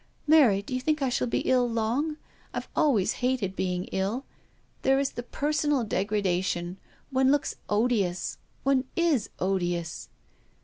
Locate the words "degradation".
6.73-6.77